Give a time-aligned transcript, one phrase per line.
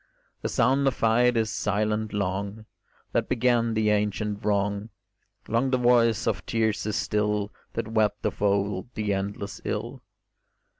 [0.41, 2.65] The sound of fight is silent long
[3.11, 4.89] That began the ancient wrong;
[5.47, 10.01] Long the voice of tears is still That wept of old the endless ill.